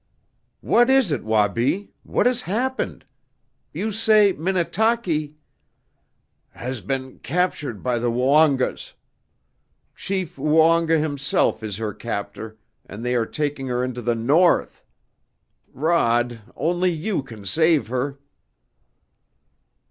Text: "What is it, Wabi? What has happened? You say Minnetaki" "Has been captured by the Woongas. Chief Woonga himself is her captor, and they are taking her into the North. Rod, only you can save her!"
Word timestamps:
"What 0.61 0.89
is 0.89 1.11
it, 1.11 1.23
Wabi? 1.23 1.91
What 2.01 2.25
has 2.25 2.41
happened? 2.41 3.05
You 3.71 3.91
say 3.91 4.33
Minnetaki" 4.33 5.35
"Has 6.63 6.81
been 6.81 7.19
captured 7.19 7.83
by 7.83 7.99
the 7.99 8.09
Woongas. 8.09 8.93
Chief 9.93 10.37
Woonga 10.37 10.97
himself 10.97 11.61
is 11.61 11.77
her 11.77 11.93
captor, 11.93 12.57
and 12.87 13.05
they 13.05 13.13
are 13.13 13.27
taking 13.27 13.67
her 13.67 13.83
into 13.83 14.01
the 14.01 14.15
North. 14.15 14.87
Rod, 15.71 16.41
only 16.55 16.89
you 16.89 17.21
can 17.21 17.45
save 17.45 17.89
her!" 17.89 18.17